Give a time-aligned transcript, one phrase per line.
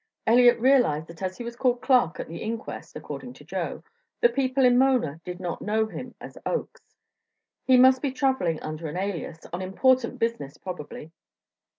[0.25, 3.83] Elliott realized that as he was called Clark at the inquest according to Joe
[4.19, 6.97] the people in Mona did not know him as Oakes;
[7.67, 11.11] he must be travelling under an alias, on important business probably.